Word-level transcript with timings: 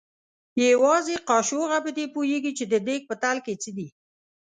یوازې 0.69 1.15
کاچوغه 1.27 1.77
په 1.85 1.91
دې 1.97 2.05
پوهېږي 2.15 2.51
چې 2.57 2.63
د 2.67 2.73
دیګ 2.87 3.01
په 3.09 3.15
تل 3.21 3.37
کې 3.45 3.53
څه 3.61 3.69
دي. 3.77 3.87